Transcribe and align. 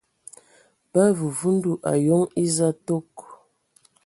Ba 0.93 1.03
vuvundu 1.17 1.71
ayoŋ 1.91 2.21
eza 2.43 2.69
tok. 2.85 3.11